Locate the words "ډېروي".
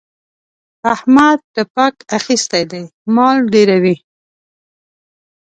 3.51-3.95